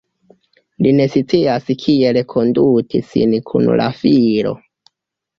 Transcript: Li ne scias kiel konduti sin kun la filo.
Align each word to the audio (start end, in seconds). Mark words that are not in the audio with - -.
Li 0.85 0.93
ne 0.99 1.03
scias 1.15 1.67
kiel 1.83 2.17
konduti 2.33 3.01
sin 3.11 3.35
kun 3.51 3.67
la 3.83 3.87
filo. 3.99 4.55